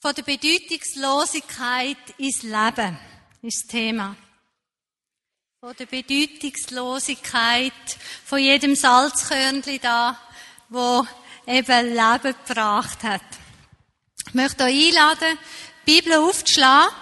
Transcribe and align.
Von 0.00 0.14
der 0.14 0.22
Bedeutungslosigkeit 0.22 1.96
ins 2.18 2.44
Leben 2.44 2.96
ist 3.42 3.64
das 3.64 3.66
Thema. 3.66 4.14
Von 5.58 5.74
der 5.76 5.86
Bedeutungslosigkeit 5.86 7.72
von 8.24 8.38
jedem 8.38 8.76
Salzkörnchen 8.76 9.80
da, 9.82 10.16
wo 10.68 11.04
eben 11.48 11.86
Leben 11.88 12.36
gebracht 12.46 13.02
hat. 13.02 13.22
Ich 14.28 14.34
möchte 14.34 14.62
euch 14.62 14.86
einladen, 14.86 15.36
die 15.84 16.00
Bibel 16.00 16.12
aufzuschlagen, 16.18 16.94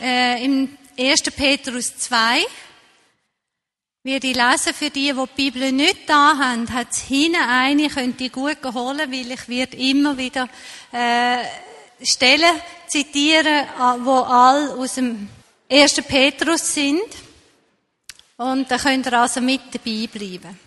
äh, 0.00 0.44
im 0.44 0.78
1. 0.96 1.22
Petrus 1.34 1.96
2. 1.96 2.46
Wir 4.04 4.20
die 4.20 4.34
lesen 4.34 4.72
für 4.72 4.90
die, 4.90 5.12
die 5.12 5.24
die 5.36 5.50
Bibel 5.50 5.72
nicht 5.72 6.08
da 6.08 6.38
haben, 6.38 6.72
hat 6.72 6.92
es 6.92 7.00
hinten 7.02 7.42
eine, 7.42 7.88
könnt 7.88 8.20
ihr 8.20 8.30
gut 8.30 8.62
holen, 8.62 9.10
weil 9.10 9.32
ich 9.32 9.48
werde 9.48 9.76
immer 9.76 10.16
wieder 10.16 10.48
äh, 10.92 11.38
Stellen 12.02 12.60
zitieren, 12.86 13.66
wo 14.04 14.20
all 14.20 14.70
aus 14.78 14.94
dem 14.94 15.28
1. 15.70 16.02
Petrus 16.02 16.74
sind. 16.74 17.02
Und 18.36 18.70
da 18.70 18.76
könnt 18.78 19.06
ihr 19.06 19.18
also 19.18 19.40
mit 19.40 19.62
dabei 19.72 20.06
bleiben. 20.06 20.58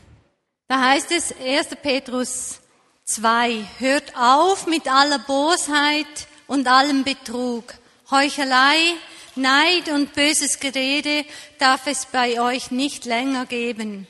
Da 0.67 0.79
heißt 0.81 1.11
es 1.11 1.33
1. 1.38 1.67
Petrus 1.81 2.59
2. 3.05 3.65
Hört 3.79 4.15
auf 4.15 4.67
mit 4.67 4.88
aller 4.88 5.19
Bosheit 5.19 6.27
und 6.47 6.67
allem 6.67 7.03
Betrug. 7.03 7.75
Heuchelei, 8.11 8.93
Neid 9.35 9.89
und 9.89 10.13
böses 10.13 10.59
Gerede 10.59 11.25
darf 11.59 11.88
es 11.88 12.05
bei 12.07 12.41
euch 12.41 12.71
nicht 12.71 13.05
länger 13.05 13.45
geben. 13.45 14.07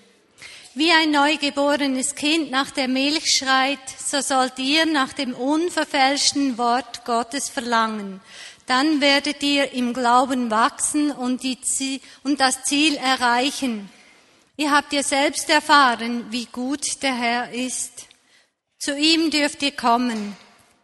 Wie 0.75 0.91
ein 0.91 1.09
neugeborenes 1.09 2.13
Kind 2.13 2.51
nach 2.51 2.69
der 2.69 2.87
Milch 2.87 3.37
schreit, 3.37 3.79
so 3.97 4.21
sollt 4.21 4.59
ihr 4.59 4.85
nach 4.85 5.13
dem 5.13 5.33
unverfälschten 5.33 6.59
Wort 6.59 7.05
Gottes 7.05 7.49
verlangen. 7.49 8.21
Dann 8.67 9.01
werdet 9.01 9.41
ihr 9.41 9.73
im 9.73 9.93
Glauben 9.93 10.51
wachsen 10.51 11.09
und, 11.11 11.41
die, 11.41 11.57
und 12.23 12.39
das 12.39 12.63
Ziel 12.65 12.95
erreichen. 12.97 13.89
Ihr 14.57 14.69
habt 14.69 14.93
ja 14.93 15.01
selbst 15.01 15.49
erfahren, 15.49 16.27
wie 16.29 16.45
gut 16.45 17.01
der 17.01 17.15
Herr 17.15 17.51
ist. 17.51 18.05
Zu 18.77 18.95
ihm 18.95 19.31
dürft 19.31 19.63
ihr 19.63 19.71
kommen. 19.71 20.37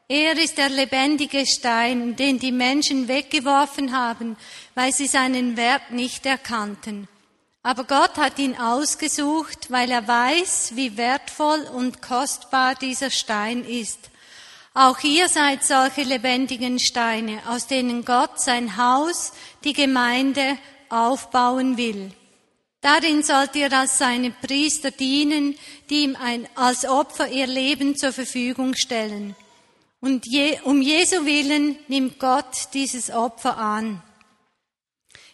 Er 0.07 0.35
ist 0.37 0.57
der 0.57 0.69
lebendige 0.69 1.45
Stein, 1.45 2.15
den 2.15 2.39
die 2.39 2.51
Menschen 2.51 3.07
weggeworfen 3.07 3.95
haben, 3.95 4.35
weil 4.73 4.91
sie 4.91 5.07
seinen 5.07 5.57
Wert 5.57 5.91
nicht 5.91 6.25
erkannten. 6.25 7.07
Aber 7.65 7.85
Gott 7.85 8.17
hat 8.17 8.37
ihn 8.37 8.55
ausgesucht, 8.55 9.71
weil 9.71 9.89
er 9.89 10.07
weiß, 10.07 10.73
wie 10.75 10.97
wertvoll 10.97 11.61
und 11.73 11.99
kostbar 11.99 12.75
dieser 12.75 13.09
Stein 13.09 13.65
ist. 13.65 14.11
Auch 14.75 14.99
ihr 15.01 15.27
seid 15.29 15.63
solche 15.63 16.03
lebendigen 16.03 16.77
Steine, 16.77 17.41
aus 17.47 17.65
denen 17.65 18.05
Gott 18.05 18.39
sein 18.39 18.77
Haus, 18.77 19.33
die 19.63 19.73
Gemeinde, 19.73 20.59
aufbauen 20.89 21.75
will. 21.75 22.11
Darin 22.81 23.23
sollt 23.23 23.55
ihr 23.55 23.73
als 23.73 23.97
seine 23.97 24.29
Priester 24.29 24.91
dienen, 24.91 25.57
die 25.89 26.03
ihm 26.03 26.15
ein, 26.17 26.47
als 26.53 26.85
Opfer 26.85 27.29
ihr 27.29 27.47
Leben 27.47 27.97
zur 27.97 28.13
Verfügung 28.13 28.75
stellen. 28.75 29.35
Und 30.01 30.27
je, 30.27 30.59
um 30.65 30.83
Jesu 30.83 31.25
Willen 31.25 31.79
nimmt 31.87 32.19
Gott 32.19 32.67
dieses 32.75 33.09
Opfer 33.09 33.57
an. 33.57 34.03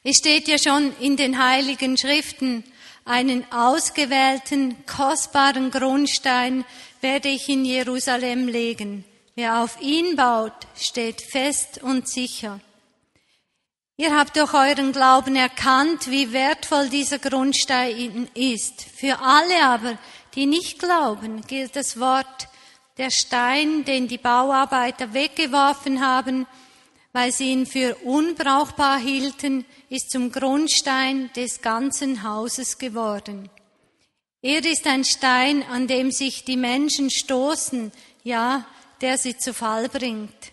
Es 0.03 0.17
steht 0.17 0.47
ja 0.47 0.57
schon 0.57 0.95
in 0.99 1.15
den 1.15 1.43
heiligen 1.43 1.95
Schriften, 1.95 2.63
einen 3.05 3.45
ausgewählten, 3.51 4.75
kostbaren 4.85 5.69
Grundstein 5.69 6.65
werde 7.01 7.29
ich 7.29 7.47
in 7.49 7.65
Jerusalem 7.65 8.47
legen. 8.47 9.05
Wer 9.35 9.59
auf 9.59 9.79
ihn 9.81 10.15
baut, 10.15 10.53
steht 10.75 11.21
fest 11.21 11.81
und 11.83 12.07
sicher. 12.07 12.59
Ihr 13.97 14.17
habt 14.17 14.35
durch 14.37 14.53
euren 14.55 14.91
Glauben 14.91 15.35
erkannt, 15.35 16.09
wie 16.09 16.33
wertvoll 16.33 16.89
dieser 16.89 17.19
Grundstein 17.19 18.27
ist. 18.33 18.81
Für 18.81 19.19
alle 19.19 19.63
aber, 19.63 19.97
die 20.33 20.47
nicht 20.47 20.79
glauben, 20.79 21.41
gilt 21.45 21.75
das 21.75 21.99
Wort, 21.99 22.47
der 22.97 23.11
Stein, 23.11 23.85
den 23.85 24.07
die 24.07 24.17
Bauarbeiter 24.17 25.13
weggeworfen 25.13 26.05
haben, 26.05 26.47
weil 27.13 27.31
sie 27.31 27.51
ihn 27.51 27.65
für 27.65 27.95
unbrauchbar 28.03 28.97
hielten, 28.97 29.65
ist 29.89 30.11
zum 30.11 30.31
Grundstein 30.31 31.31
des 31.35 31.61
ganzen 31.61 32.23
Hauses 32.23 32.77
geworden. 32.77 33.49
Er 34.41 34.65
ist 34.65 34.87
ein 34.87 35.03
Stein, 35.03 35.63
an 35.63 35.87
dem 35.87 36.11
sich 36.11 36.45
die 36.45 36.57
Menschen 36.57 37.11
stoßen, 37.11 37.91
ja, 38.23 38.65
der 39.01 39.17
sie 39.17 39.37
zu 39.37 39.53
Fall 39.53 39.89
bringt. 39.89 40.51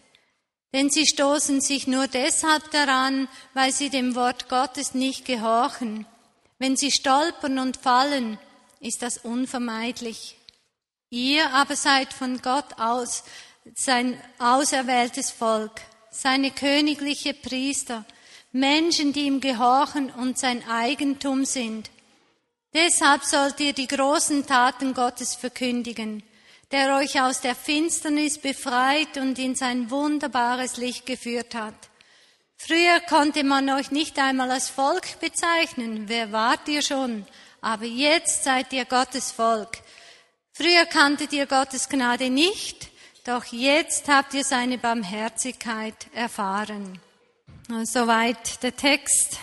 Denn 0.74 0.91
sie 0.91 1.06
stoßen 1.06 1.60
sich 1.60 1.86
nur 1.86 2.06
deshalb 2.08 2.70
daran, 2.70 3.28
weil 3.54 3.72
sie 3.72 3.88
dem 3.88 4.14
Wort 4.14 4.48
Gottes 4.48 4.94
nicht 4.94 5.24
gehorchen. 5.24 6.06
Wenn 6.58 6.76
sie 6.76 6.91
stolpern 6.91 7.58
und 7.58 7.78
fallen, 7.78 8.38
ist 8.80 9.00
das 9.00 9.18
unvermeidlich. 9.18 10.36
Ihr 11.10 11.50
aber 11.54 11.74
seid 11.74 12.12
von 12.12 12.42
Gott 12.42 12.78
aus 12.78 13.24
sein 13.74 14.20
auserwähltes 14.38 15.30
Volk, 15.30 15.80
seine 16.10 16.50
königliche 16.50 17.34
Priester, 17.34 18.04
Menschen, 18.52 19.12
die 19.12 19.26
ihm 19.26 19.41
gehorchen 19.41 20.10
und 20.10 20.38
sein 20.38 20.66
Eigentum 20.69 21.44
sind. 21.44 21.91
Deshalb 22.74 23.24
sollt 23.24 23.60
ihr 23.60 23.72
die 23.72 23.86
großen 23.86 24.47
Taten 24.47 24.94
Gottes 24.94 25.34
verkündigen, 25.34 26.22
der 26.70 26.97
euch 26.97 27.20
aus 27.20 27.41
der 27.41 27.54
Finsternis 27.54 28.38
befreit 28.38 29.16
und 29.16 29.38
in 29.38 29.54
sein 29.54 29.91
wunderbares 29.91 30.76
Licht 30.76 31.06
geführt 31.06 31.54
hat. 31.54 31.74
Früher 32.56 33.00
konnte 33.08 33.44
man 33.44 33.70
euch 33.70 33.91
nicht 33.91 34.18
einmal 34.18 34.50
als 34.50 34.68
Volk 34.68 35.20
bezeichnen, 35.20 36.08
wer 36.08 36.32
wart 36.32 36.68
ihr 36.68 36.82
schon? 36.82 37.26
Aber 37.60 37.84
jetzt 37.84 38.44
seid 38.44 38.72
ihr 38.72 38.84
Gottes 38.84 39.30
Volk. 39.30 39.78
Früher 40.52 40.86
kanntet 40.86 41.32
ihr 41.32 41.47
Gottes 41.47 41.88
Gnade 41.88 42.30
nicht, 42.30 42.88
doch 43.28 43.44
jetzt 43.44 44.09
habt 44.09 44.33
ihr 44.33 44.43
seine 44.43 44.78
Barmherzigkeit 44.78 46.06
erfahren. 46.15 46.99
Soweit 47.84 48.62
der 48.62 48.75
Text. 48.75 49.39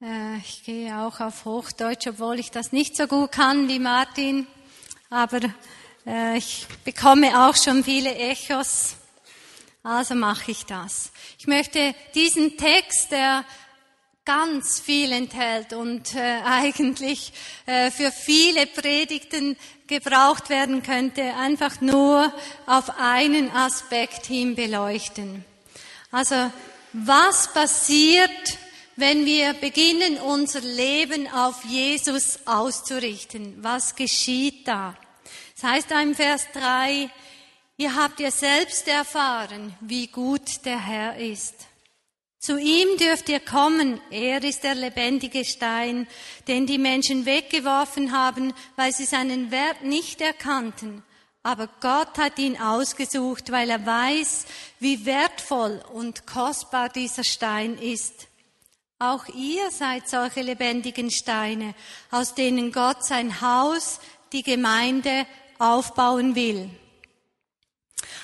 Äh, 0.00 0.36
ich 0.36 0.62
gehe 0.62 0.96
auch 0.96 1.18
auf 1.18 1.44
Hochdeutsch, 1.44 2.06
obwohl 2.06 2.38
ich 2.38 2.52
das 2.52 2.70
nicht 2.70 2.96
so 2.96 3.08
gut 3.08 3.32
kann 3.32 3.68
wie 3.68 3.80
Martin, 3.80 4.46
aber 5.10 5.40
äh, 6.06 6.38
ich 6.38 6.68
bekomme 6.84 7.48
auch 7.48 7.56
schon 7.56 7.82
viele 7.82 8.14
Echos, 8.14 8.94
also 9.82 10.14
mache 10.14 10.52
ich 10.52 10.64
das. 10.64 11.10
Ich 11.36 11.48
möchte 11.48 11.96
diesen 12.14 12.56
Text, 12.58 13.10
der 13.10 13.44
ganz 14.24 14.78
viel 14.78 15.10
enthält 15.10 15.72
und 15.72 16.14
äh, 16.14 16.42
eigentlich 16.44 17.32
äh, 17.66 17.90
für 17.90 18.12
viele 18.12 18.66
Predigten 18.66 19.56
gebraucht 19.88 20.50
werden 20.50 20.82
könnte, 20.82 21.34
einfach 21.34 21.80
nur 21.80 22.32
auf 22.66 22.98
einen 22.98 23.50
Aspekt 23.50 24.26
hin 24.26 24.54
beleuchten. 24.54 25.44
Also 26.10 26.50
was 26.92 27.52
passiert, 27.52 28.58
wenn 28.96 29.24
wir 29.26 29.54
beginnen, 29.54 30.18
unser 30.18 30.60
Leben 30.60 31.28
auf 31.28 31.64
Jesus 31.64 32.40
auszurichten? 32.46 33.56
Was 33.62 33.94
geschieht 33.94 34.66
da? 34.66 34.94
Das 35.54 35.70
heißt 35.70 35.90
da 35.90 36.00
im 36.00 36.14
Vers 36.14 36.46
3, 36.52 37.10
ihr 37.76 37.94
habt 37.94 38.20
ja 38.20 38.30
selbst 38.30 38.88
erfahren, 38.88 39.74
wie 39.80 40.06
gut 40.06 40.64
der 40.64 40.84
Herr 40.84 41.16
ist. 41.16 41.67
Zu 42.38 42.56
ihm 42.56 42.96
dürft 42.98 43.28
ihr 43.28 43.40
kommen, 43.40 44.00
er 44.10 44.42
ist 44.44 44.62
der 44.62 44.76
lebendige 44.76 45.44
Stein, 45.44 46.06
den 46.46 46.66
die 46.66 46.78
Menschen 46.78 47.26
weggeworfen 47.26 48.12
haben, 48.12 48.54
weil 48.76 48.92
sie 48.92 49.06
seinen 49.06 49.50
Wert 49.50 49.82
nicht 49.82 50.20
erkannten. 50.20 51.02
Aber 51.42 51.68
Gott 51.80 52.16
hat 52.16 52.38
ihn 52.38 52.60
ausgesucht, 52.60 53.50
weil 53.50 53.70
er 53.70 53.84
weiß, 53.84 54.46
wie 54.78 55.04
wertvoll 55.04 55.82
und 55.92 56.26
kostbar 56.26 56.88
dieser 56.88 57.24
Stein 57.24 57.76
ist. 57.76 58.28
Auch 59.00 59.26
ihr 59.28 59.70
seid 59.70 60.08
solche 60.08 60.42
lebendigen 60.42 61.10
Steine, 61.10 61.74
aus 62.10 62.34
denen 62.34 62.70
Gott 62.70 63.04
sein 63.04 63.40
Haus, 63.40 64.00
die 64.32 64.42
Gemeinde, 64.42 65.26
aufbauen 65.58 66.34
will. 66.34 66.70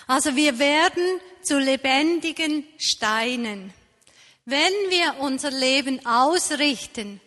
Also 0.07 0.37
wir 0.37 0.59
werden 0.59 1.21
zu 1.43 1.59
lebendigen 1.59 2.65
Steinen. 2.79 3.73
Wenn 4.47 4.75
wir 4.91 5.21
unser 5.21 5.51
Leben 5.51 6.05
ausrichten 6.05 7.19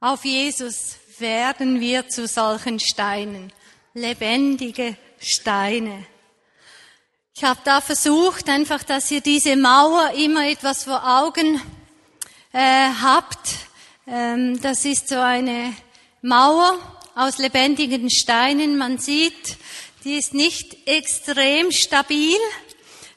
auf 0.00 0.26
Jesus, 0.26 0.96
werden 1.18 1.80
wir 1.80 2.10
zu 2.10 2.26
solchen 2.26 2.78
Steinen, 2.78 3.50
lebendige 3.94 4.94
Steine. 5.18 6.04
Ich 7.34 7.42
habe 7.42 7.60
da 7.64 7.80
versucht, 7.80 8.50
einfach, 8.50 8.82
dass 8.82 9.10
ihr 9.10 9.22
diese 9.22 9.56
Mauer 9.56 10.10
immer 10.10 10.46
etwas 10.46 10.84
vor 10.84 11.02
Augen 11.02 11.58
äh, 12.52 12.90
habt. 13.02 13.48
Ähm, 14.06 14.60
das 14.60 14.84
ist 14.84 15.08
so 15.08 15.18
eine 15.18 15.72
Mauer 16.20 16.78
aus 17.14 17.38
lebendigen 17.38 18.10
Steinen. 18.10 18.76
Man 18.76 18.98
sieht, 18.98 19.56
die 20.04 20.18
ist 20.18 20.34
nicht 20.34 20.86
extrem 20.86 21.72
stabil, 21.72 22.36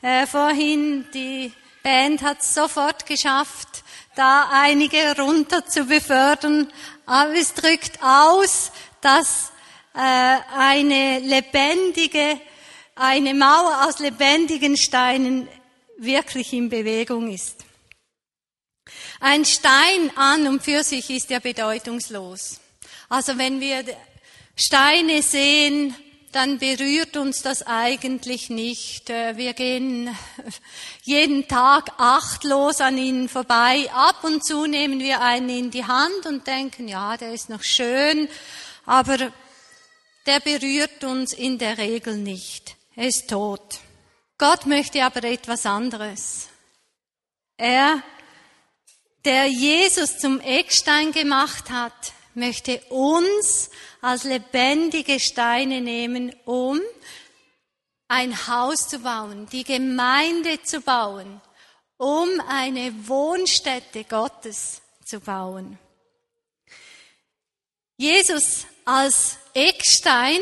äh, 0.01 0.25
vorhin. 0.25 1.05
Die 1.13 1.51
Band 1.83 2.21
hat 2.21 2.43
sofort 2.43 3.05
geschafft, 3.05 3.83
da 4.15 4.49
einige 4.51 5.15
runter 5.17 5.65
zu 5.65 5.85
befördern. 5.85 6.71
Aber 7.05 7.33
es 7.33 7.53
drückt 7.53 8.01
aus, 8.03 8.71
dass 9.01 9.51
äh, 9.93 9.99
eine 10.57 11.19
lebendige, 11.19 12.39
eine 12.95 13.33
Mauer 13.33 13.87
aus 13.87 13.99
lebendigen 13.99 14.77
Steinen 14.77 15.47
wirklich 15.97 16.53
in 16.53 16.69
Bewegung 16.69 17.31
ist. 17.31 17.65
Ein 19.19 19.45
Stein 19.45 20.11
an 20.15 20.47
und 20.47 20.63
für 20.63 20.83
sich 20.83 21.09
ist 21.09 21.29
ja 21.29 21.39
bedeutungslos. 21.39 22.59
Also 23.09 23.37
wenn 23.37 23.59
wir 23.59 23.83
Steine 24.55 25.21
sehen, 25.21 25.95
dann 26.31 26.59
berührt 26.59 27.17
uns 27.17 27.41
das 27.41 27.65
eigentlich 27.67 28.49
nicht. 28.49 29.09
Äh, 29.09 29.37
wir 29.37 29.53
gehen 29.53 30.15
jeden 31.03 31.47
Tag 31.47 31.91
achtlos 31.97 32.79
an 32.81 32.97
ihnen 32.97 33.29
vorbei. 33.29 33.89
Ab 33.93 34.23
und 34.23 34.45
zu 34.45 34.65
nehmen 34.65 34.99
wir 34.99 35.21
einen 35.21 35.49
in 35.49 35.71
die 35.71 35.85
Hand 35.85 36.25
und 36.25 36.47
denken, 36.47 36.87
ja, 36.87 37.17
der 37.17 37.33
ist 37.33 37.49
noch 37.49 37.63
schön, 37.63 38.29
aber 38.85 39.17
der 40.25 40.39
berührt 40.39 41.03
uns 41.03 41.33
in 41.33 41.57
der 41.57 41.77
Regel 41.77 42.17
nicht. 42.17 42.75
Er 42.95 43.07
ist 43.07 43.29
tot. 43.29 43.79
Gott 44.37 44.65
möchte 44.65 45.03
aber 45.03 45.23
etwas 45.23 45.65
anderes. 45.65 46.47
Er, 47.57 48.01
der 49.25 49.47
Jesus 49.47 50.17
zum 50.17 50.39
Eckstein 50.39 51.11
gemacht 51.11 51.69
hat, 51.69 52.13
möchte 52.35 52.79
uns 52.89 53.69
als 54.01 54.23
lebendige 54.23 55.19
Steine 55.19 55.81
nehmen, 55.81 56.35
um 56.45 56.79
ein 58.07 58.47
Haus 58.47 58.89
zu 58.89 58.99
bauen, 58.99 59.47
die 59.51 59.63
Gemeinde 59.63 60.61
zu 60.63 60.81
bauen, 60.81 61.41
um 61.97 62.29
eine 62.47 63.07
Wohnstätte 63.07 64.03
Gottes 64.03 64.81
zu 65.05 65.19
bauen. 65.19 65.77
Jesus 67.97 68.65
als 68.83 69.37
Eckstein 69.53 70.41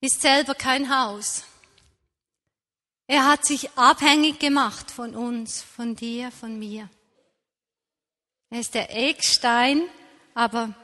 ist 0.00 0.22
selber 0.22 0.54
kein 0.54 0.94
Haus. 0.94 1.44
Er 3.06 3.26
hat 3.26 3.44
sich 3.44 3.70
abhängig 3.76 4.38
gemacht 4.38 4.90
von 4.90 5.14
uns, 5.14 5.62
von 5.62 5.96
dir, 5.96 6.30
von 6.30 6.58
mir. 6.58 6.88
Er 8.52 8.60
ist 8.60 8.74
der 8.74 8.94
Eckstein, 8.94 9.88
aber 10.34 10.74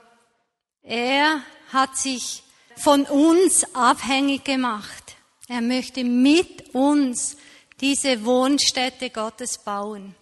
er 0.82 1.42
hat 1.70 1.98
sich 1.98 2.42
von 2.76 3.04
uns 3.04 3.74
abhängig 3.74 4.42
gemacht. 4.44 5.16
Er 5.48 5.60
möchte 5.60 6.02
mit 6.02 6.74
uns 6.74 7.36
diese 7.78 8.24
Wohnstätte 8.24 9.10
Gottes 9.10 9.58
bauen. 9.58 10.14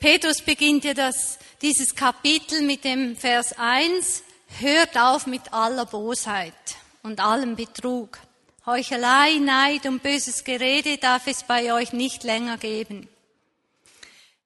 Petrus 0.00 0.40
beginnt 0.40 0.84
ja 0.84 0.94
das, 0.94 1.38
dieses 1.60 1.94
Kapitel 1.94 2.62
mit 2.62 2.82
dem 2.82 3.14
Vers 3.14 3.52
1, 3.58 4.22
hört 4.60 4.96
auf 4.96 5.26
mit 5.26 5.52
aller 5.52 5.84
Bosheit 5.84 6.54
und 7.02 7.20
allem 7.20 7.54
Betrug. 7.54 8.18
Heuchelei, 8.64 9.36
Neid 9.40 9.84
und 9.84 10.02
böses 10.02 10.42
Gerede 10.42 10.96
darf 10.96 11.26
es 11.26 11.42
bei 11.42 11.74
euch 11.74 11.92
nicht 11.92 12.24
länger 12.24 12.56
geben. 12.56 13.10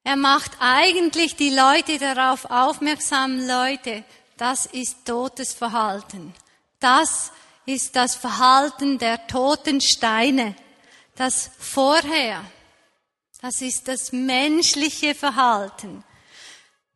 Er 0.07 0.15
macht 0.15 0.53
eigentlich 0.61 1.35
die 1.35 1.51
Leute 1.51 1.99
darauf 1.99 2.45
aufmerksam, 2.45 3.45
Leute, 3.45 4.05
das 4.37 4.67
ist 4.67 5.05
totes 5.05 5.53
Verhalten. 5.53 6.33
Das 6.79 7.33
ist 7.65 7.97
das 7.97 8.15
Verhalten 8.15 8.99
der 8.99 9.27
toten 9.27 9.81
Steine. 9.81 10.55
Das 11.17 11.51
vorher, 11.59 12.41
das 13.43 13.61
ist 13.61 13.89
das 13.89 14.13
menschliche 14.13 15.17
Verhalten, 15.17 16.05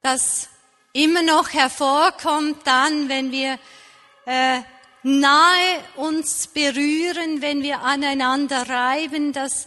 das 0.02 0.48
immer 0.92 1.24
noch 1.24 1.52
hervorkommt 1.52 2.64
dann, 2.64 3.08
wenn 3.08 3.32
wir 3.32 3.58
äh, 4.24 4.60
nahe 5.02 5.84
uns 5.96 6.46
berühren, 6.46 7.42
wenn 7.42 7.64
wir 7.64 7.80
aneinander 7.80 8.68
reiben, 8.68 9.32
das 9.32 9.66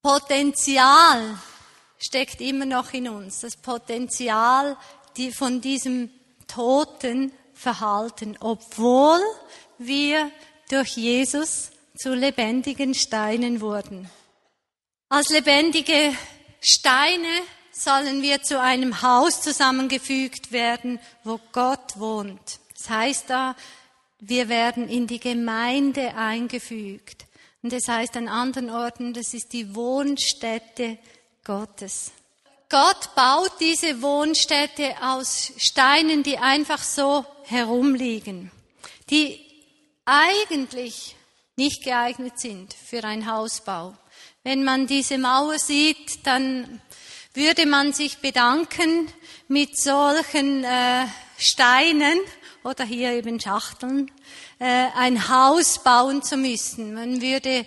Potenzial 0.00 1.36
steckt 1.98 2.40
immer 2.40 2.66
noch 2.66 2.92
in 2.92 3.08
uns, 3.08 3.40
das 3.40 3.56
Potenzial 3.56 4.76
von 5.34 5.60
diesem 5.60 6.10
toten 6.46 7.32
Verhalten, 7.54 8.36
obwohl 8.40 9.20
wir 9.78 10.30
durch 10.68 10.96
Jesus 10.96 11.70
zu 11.96 12.14
lebendigen 12.14 12.94
Steinen 12.94 13.60
wurden. 13.60 14.10
Als 15.08 15.30
lebendige 15.30 16.14
Steine 16.60 17.28
sollen 17.72 18.22
wir 18.22 18.42
zu 18.42 18.60
einem 18.60 19.02
Haus 19.02 19.40
zusammengefügt 19.40 20.52
werden, 20.52 20.98
wo 21.24 21.40
Gott 21.52 21.98
wohnt. 21.98 22.58
Das 22.74 22.90
heißt 22.90 23.30
da, 23.30 23.56
wir 24.18 24.48
werden 24.48 24.88
in 24.88 25.06
die 25.06 25.20
Gemeinde 25.20 26.14
eingefügt. 26.14 27.26
Und 27.62 27.72
das 27.72 27.88
heißt 27.88 28.16
an 28.16 28.28
anderen 28.28 28.70
Orten, 28.70 29.12
das 29.12 29.34
ist 29.34 29.52
die 29.52 29.74
Wohnstätte 29.74 30.98
Gottes. 31.46 32.10
Gott 32.68 33.14
baut 33.14 33.52
diese 33.60 34.02
Wohnstätte 34.02 34.96
aus 35.00 35.52
Steinen, 35.58 36.24
die 36.24 36.38
einfach 36.38 36.82
so 36.82 37.24
herumliegen, 37.44 38.50
die 39.08 39.40
eigentlich 40.04 41.14
nicht 41.54 41.84
geeignet 41.84 42.40
sind 42.40 42.74
für 42.74 43.04
einen 43.04 43.30
Hausbau. 43.30 43.94
Wenn 44.42 44.64
man 44.64 44.88
diese 44.88 45.18
Mauer 45.18 45.60
sieht, 45.60 46.26
dann 46.26 46.82
würde 47.32 47.66
man 47.66 47.92
sich 47.92 48.18
bedanken 48.18 49.08
mit 49.46 49.78
solchen 49.78 50.64
äh, 50.64 51.06
Steinen 51.38 52.18
oder 52.64 52.84
hier 52.84 53.12
eben 53.12 53.38
Schachteln, 53.38 54.10
äh, 54.58 54.86
ein 54.96 55.28
Haus 55.28 55.84
bauen 55.84 56.24
zu 56.24 56.36
müssen. 56.36 56.94
Man 56.94 57.22
würde 57.22 57.64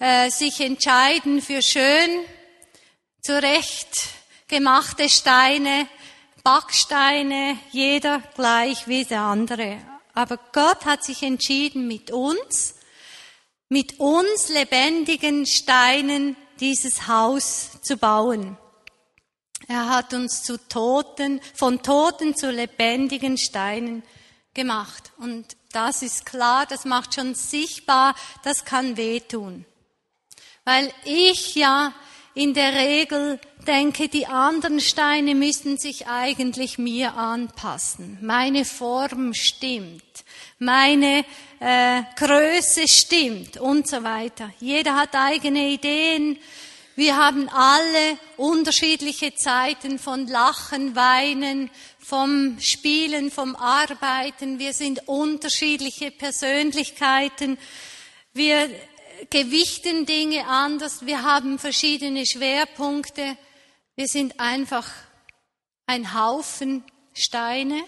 äh, 0.00 0.28
sich 0.28 0.60
entscheiden 0.60 1.40
für 1.40 1.62
schön, 1.62 2.26
zurecht 3.22 4.08
gemachte 4.48 5.08
Steine, 5.08 5.88
Backsteine, 6.42 7.56
jeder 7.70 8.20
gleich 8.34 8.88
wie 8.88 9.04
der 9.04 9.20
andere. 9.20 9.78
Aber 10.12 10.38
Gott 10.52 10.84
hat 10.84 11.04
sich 11.04 11.22
entschieden, 11.22 11.86
mit 11.86 12.10
uns, 12.10 12.74
mit 13.68 14.00
uns 14.00 14.48
lebendigen 14.48 15.46
Steinen 15.46 16.36
dieses 16.58 17.06
Haus 17.06 17.80
zu 17.82 17.96
bauen. 17.96 18.58
Er 19.68 19.88
hat 19.88 20.12
uns 20.12 20.42
zu 20.42 20.58
Toten, 20.68 21.40
von 21.54 21.82
Toten 21.82 22.36
zu 22.36 22.50
lebendigen 22.50 23.38
Steinen 23.38 24.02
gemacht. 24.52 25.12
Und 25.18 25.56
das 25.70 26.02
ist 26.02 26.26
klar, 26.26 26.66
das 26.66 26.84
macht 26.84 27.14
schon 27.14 27.36
sichtbar, 27.36 28.16
das 28.42 28.64
kann 28.64 28.96
wehtun. 28.96 29.64
Weil 30.64 30.92
ich 31.04 31.54
ja 31.54 31.94
in 32.34 32.54
der 32.54 32.74
Regel 32.74 33.38
denke, 33.66 34.08
die 34.08 34.26
anderen 34.26 34.80
Steine 34.80 35.34
müssen 35.34 35.76
sich 35.78 36.06
eigentlich 36.06 36.78
mir 36.78 37.14
anpassen. 37.14 38.18
Meine 38.22 38.64
Form 38.64 39.34
stimmt, 39.34 40.02
meine 40.58 41.24
äh, 41.60 42.02
Größe 42.16 42.88
stimmt 42.88 43.58
und 43.58 43.86
so 43.86 44.02
weiter. 44.02 44.50
Jeder 44.60 44.96
hat 44.96 45.14
eigene 45.14 45.68
Ideen. 45.68 46.38
Wir 46.96 47.16
haben 47.16 47.48
alle 47.48 48.18
unterschiedliche 48.36 49.34
Zeiten 49.34 49.98
von 49.98 50.26
Lachen, 50.26 50.94
Weinen, 50.94 51.70
vom 51.98 52.58
Spielen, 52.60 53.30
vom 53.30 53.56
Arbeiten. 53.56 54.58
Wir 54.58 54.72
sind 54.72 55.08
unterschiedliche 55.08 56.10
Persönlichkeiten. 56.10 57.56
Wir 58.34 58.68
gewichten 59.30 60.06
Dinge 60.06 60.46
anders, 60.46 61.06
wir 61.06 61.22
haben 61.22 61.58
verschiedene 61.58 62.26
Schwerpunkte, 62.26 63.36
wir 63.94 64.06
sind 64.06 64.40
einfach 64.40 64.90
ein 65.86 66.14
Haufen 66.14 66.84
Steine, 67.12 67.82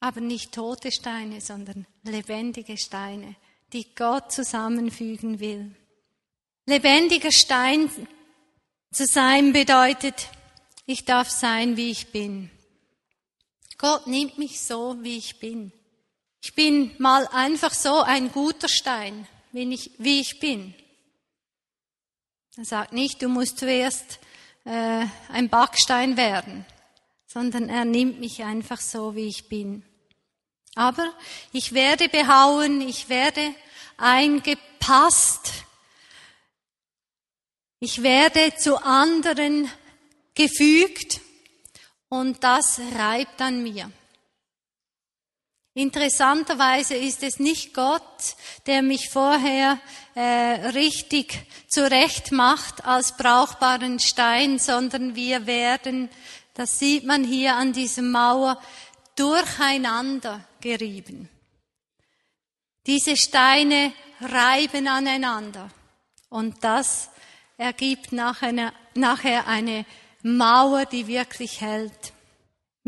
aber 0.00 0.20
nicht 0.20 0.52
tote 0.52 0.92
Steine, 0.92 1.40
sondern 1.40 1.86
lebendige 2.02 2.76
Steine, 2.76 3.34
die 3.72 3.94
Gott 3.94 4.32
zusammenfügen 4.32 5.40
will. 5.40 5.74
Lebendiger 6.66 7.32
Stein 7.32 7.90
zu 8.92 9.06
sein 9.06 9.52
bedeutet, 9.52 10.28
ich 10.84 11.04
darf 11.04 11.30
sein, 11.30 11.76
wie 11.76 11.90
ich 11.90 12.12
bin. 12.12 12.50
Gott 13.78 14.06
nimmt 14.06 14.38
mich 14.38 14.60
so, 14.60 14.96
wie 15.02 15.16
ich 15.16 15.38
bin. 15.38 15.72
Ich 16.42 16.54
bin 16.54 16.92
mal 16.98 17.26
einfach 17.32 17.74
so 17.74 18.02
ein 18.02 18.30
guter 18.32 18.68
Stein 18.68 19.26
wie 19.52 19.72
ich, 19.72 19.90
wie 19.98 20.20
ich 20.20 20.40
bin. 20.40 20.74
Er 22.56 22.64
sagt 22.64 22.92
nicht, 22.92 23.20
du 23.20 23.28
musst 23.28 23.58
zuerst 23.58 24.18
äh, 24.64 25.04
ein 25.28 25.48
Backstein 25.48 26.16
werden, 26.16 26.64
sondern 27.26 27.68
er 27.68 27.84
nimmt 27.84 28.18
mich 28.20 28.44
einfach 28.44 28.80
so, 28.80 29.14
wie 29.14 29.28
ich 29.28 29.48
bin. 29.48 29.84
Aber 30.74 31.12
ich 31.52 31.72
werde 31.72 32.08
behauen, 32.08 32.80
ich 32.80 33.08
werde 33.08 33.54
eingepasst. 33.96 35.52
Ich 37.80 38.02
werde 38.02 38.54
zu 38.56 38.82
anderen 38.82 39.70
gefügt 40.34 41.20
und 42.08 42.42
das 42.42 42.80
reibt 42.96 43.40
an 43.40 43.62
mir. 43.62 43.90
Interessanterweise 45.76 46.94
ist 46.94 47.22
es 47.22 47.38
nicht 47.38 47.74
Gott, 47.74 48.00
der 48.64 48.80
mich 48.80 49.10
vorher 49.10 49.78
äh, 50.14 50.22
richtig 50.70 51.38
zurecht 51.68 52.32
macht 52.32 52.86
als 52.86 53.14
brauchbaren 53.18 54.00
Stein, 54.00 54.58
sondern 54.58 55.14
wir 55.14 55.46
werden, 55.46 56.08
das 56.54 56.78
sieht 56.78 57.04
man 57.04 57.24
hier 57.24 57.56
an 57.56 57.74
diesem 57.74 58.10
Mauer, 58.10 58.58
durcheinander 59.16 60.40
gerieben. 60.62 61.28
Diese 62.86 63.14
Steine 63.14 63.92
reiben 64.22 64.88
aneinander 64.88 65.68
und 66.30 66.56
das 66.64 67.10
ergibt 67.58 68.12
nachher 68.12 69.46
eine 69.46 69.84
Mauer, 70.22 70.86
die 70.86 71.06
wirklich 71.06 71.60
hält. 71.60 72.14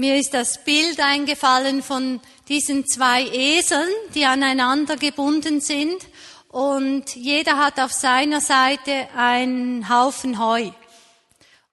Mir 0.01 0.15
ist 0.15 0.33
das 0.33 0.63
Bild 0.63 1.01
eingefallen 1.01 1.83
von 1.83 2.21
diesen 2.49 2.87
zwei 2.87 3.23
Eseln, 3.25 3.89
die 4.15 4.25
aneinander 4.25 4.97
gebunden 4.97 5.61
sind. 5.61 5.97
Und 6.49 7.15
jeder 7.15 7.59
hat 7.59 7.79
auf 7.79 7.93
seiner 7.93 8.41
Seite 8.41 9.09
einen 9.15 9.89
Haufen 9.89 10.39
Heu 10.39 10.71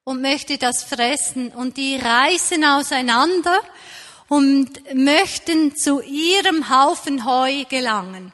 und 0.04 0.20
möchte 0.20 0.58
das 0.58 0.84
fressen. 0.84 1.48
Und 1.48 1.76
die 1.76 1.96
reißen 1.96 2.64
auseinander 2.64 3.60
und 4.28 4.94
möchten 4.94 5.74
zu 5.76 6.00
ihrem 6.02 6.68
Haufen 6.68 7.24
Heu 7.24 7.64
gelangen. 7.68 8.32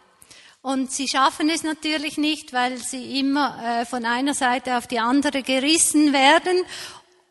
Und 0.63 0.93
sie 0.93 1.09
schaffen 1.09 1.49
es 1.49 1.65
natürlich 1.65 2.19
nicht, 2.19 2.53
weil 2.53 2.77
sie 2.79 3.19
immer 3.19 3.81
äh, 3.81 3.85
von 3.85 4.05
einer 4.05 4.33
Seite 4.33 4.77
auf 4.77 4.87
die 4.87 5.01
andere 5.01 5.43
gerissen 5.43 6.13
werden 6.13 6.65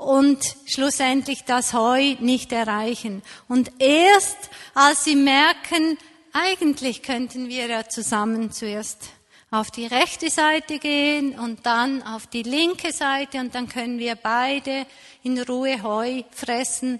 und 0.01 0.55
schlussendlich 0.65 1.43
das 1.43 1.73
Heu 1.73 2.15
nicht 2.19 2.51
erreichen. 2.51 3.21
Und 3.47 3.71
erst 3.77 4.49
als 4.73 5.03
sie 5.03 5.15
merken, 5.15 5.95
eigentlich 6.33 7.03
könnten 7.03 7.49
wir 7.49 7.67
ja 7.67 7.87
zusammen 7.87 8.51
zuerst 8.51 9.09
auf 9.51 9.69
die 9.69 9.85
rechte 9.85 10.31
Seite 10.31 10.79
gehen 10.79 11.37
und 11.37 11.67
dann 11.67 12.01
auf 12.01 12.25
die 12.25 12.41
linke 12.41 12.91
Seite 12.91 13.37
und 13.39 13.53
dann 13.53 13.69
können 13.69 13.99
wir 13.99 14.15
beide 14.15 14.87
in 15.21 15.39
Ruhe 15.39 15.83
Heu 15.83 16.23
fressen, 16.31 16.99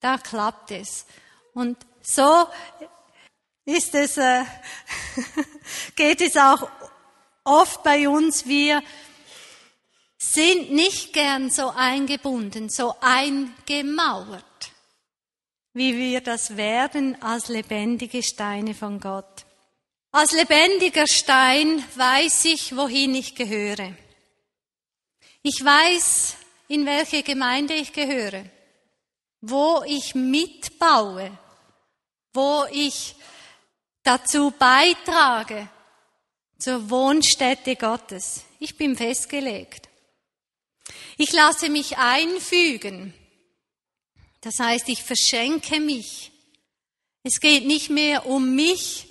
da 0.00 0.18
klappt 0.18 0.72
es. 0.72 1.06
Und 1.54 1.76
so 2.02 2.48
ist 3.64 3.94
es, 3.94 4.16
äh, 4.16 4.42
geht 5.94 6.22
es 6.22 6.36
auch 6.36 6.68
oft 7.44 7.84
bei 7.84 8.08
uns. 8.08 8.46
Wir 8.46 8.82
sind 10.20 10.70
nicht 10.70 11.14
gern 11.14 11.50
so 11.50 11.70
eingebunden, 11.70 12.68
so 12.68 12.94
eingemauert, 13.00 14.44
wie 15.72 15.96
wir 15.96 16.20
das 16.20 16.56
werden 16.58 17.20
als 17.22 17.48
lebendige 17.48 18.22
Steine 18.22 18.74
von 18.74 19.00
Gott. 19.00 19.46
Als 20.12 20.32
lebendiger 20.32 21.06
Stein 21.06 21.82
weiß 21.94 22.44
ich, 22.46 22.76
wohin 22.76 23.14
ich 23.14 23.34
gehöre. 23.34 23.94
Ich 25.42 25.64
weiß, 25.64 26.36
in 26.68 26.84
welche 26.84 27.22
Gemeinde 27.22 27.74
ich 27.74 27.92
gehöre, 27.92 28.44
wo 29.40 29.82
ich 29.86 30.14
mitbaue, 30.14 31.30
wo 32.34 32.66
ich 32.72 33.14
dazu 34.02 34.50
beitrage 34.50 35.68
zur 36.58 36.90
Wohnstätte 36.90 37.76
Gottes. 37.76 38.44
Ich 38.58 38.76
bin 38.76 38.96
festgelegt. 38.96 39.89
Ich 41.16 41.32
lasse 41.32 41.68
mich 41.68 41.98
einfügen. 41.98 43.14
Das 44.40 44.58
heißt, 44.58 44.88
ich 44.88 45.02
verschenke 45.02 45.80
mich. 45.80 46.32
Es 47.22 47.40
geht 47.40 47.66
nicht 47.66 47.90
mehr 47.90 48.26
um 48.26 48.54
mich 48.54 49.08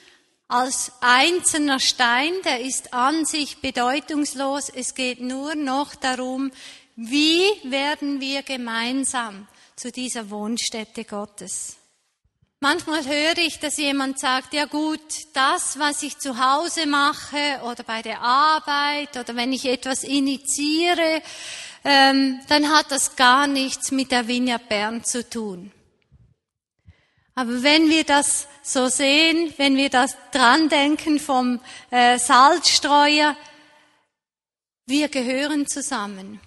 als 0.47 0.91
einzelner 1.01 1.79
Stein, 1.79 2.33
der 2.43 2.61
ist 2.61 2.93
an 2.93 3.25
sich 3.25 3.57
bedeutungslos. 3.57 4.69
Es 4.69 4.95
geht 4.95 5.21
nur 5.21 5.53
noch 5.53 5.93
darum, 5.93 6.51
wie 6.95 7.43
werden 7.63 8.19
wir 8.19 8.41
gemeinsam 8.41 9.47
zu 9.75 9.91
dieser 9.91 10.31
Wohnstätte 10.31 11.05
Gottes. 11.05 11.77
Manchmal 12.61 13.05
höre 13.05 13.37
ich, 13.37 13.59
dass 13.59 13.77
jemand 13.77 14.19
sagt, 14.19 14.53
ja 14.53 14.65
gut, 14.65 14.99
das, 15.33 15.79
was 15.79 16.03
ich 16.03 16.17
zu 16.17 16.37
Hause 16.39 16.87
mache 16.87 17.61
oder 17.63 17.83
bei 17.83 18.01
der 18.01 18.21
Arbeit 18.21 19.15
oder 19.15 19.37
wenn 19.37 19.53
ich 19.53 19.63
etwas 19.63 20.03
initiiere, 20.03 21.21
ähm, 21.85 22.41
dann 22.49 22.69
hat 22.69 22.91
das 22.91 23.15
gar 23.15 23.47
nichts 23.47 23.91
mit 23.91 24.11
der 24.11 24.27
Vineyard 24.27 24.67
Bern 24.67 25.05
zu 25.05 25.27
tun. 25.27 25.71
Aber 27.33 27.63
wenn 27.63 27.89
wir 27.89 28.03
das 28.03 28.49
so 28.61 28.89
sehen, 28.89 29.53
wenn 29.55 29.77
wir 29.77 29.89
das 29.89 30.17
dran 30.33 30.67
denken 30.67 31.17
vom 31.17 31.61
äh, 31.91 32.19
Salzstreuer, 32.19 33.37
wir 34.85 35.07
gehören 35.07 35.65
zusammen. 35.65 36.41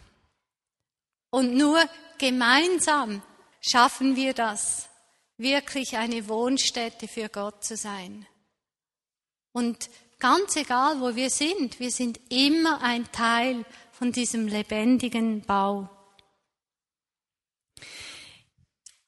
Und 1.30 1.54
nur 1.54 1.82
gemeinsam 2.18 3.22
schaffen 3.62 4.14
wir 4.14 4.34
das, 4.34 4.90
wirklich 5.38 5.96
eine 5.96 6.28
Wohnstätte 6.28 7.08
für 7.08 7.28
Gott 7.28 7.64
zu 7.64 7.76
sein. 7.76 8.26
Und 9.52 9.90
ganz 10.18 10.56
egal, 10.56 11.00
wo 11.00 11.14
wir 11.14 11.30
sind, 11.30 11.80
wir 11.80 11.90
sind 11.90 12.20
immer 12.30 12.80
ein 12.82 13.10
Teil 13.12 13.64
von 13.92 14.12
diesem 14.12 14.48
lebendigen 14.48 15.42
Bau. 15.42 15.88